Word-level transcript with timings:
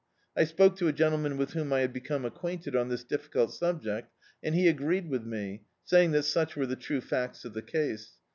I 0.35 0.45
spoke 0.45 0.77
to 0.77 0.87
a 0.87 0.93
gentleman 0.93 1.37
with 1.37 1.51
whom 1.51 1.71
I 1.71 1.81
had 1.81 1.93
become 1.93 2.25
acquainted, 2.25 2.71
wi 2.73 2.89
this 2.89 3.03
difficult 3.03 3.53
subject, 3.53 4.11
and 4.41 4.55
he 4.55 4.67
agreed 4.67 5.07
with 5.11 5.27
me, 5.27 5.61
saying 5.83 6.09
that 6.13 6.23
such 6.23 6.55
were 6.55 6.65
the 6.65 6.75
true 6.75 7.01
facts 7.01 7.45
of 7.45 7.53
the 7.53 7.61
case. 7.61 8.13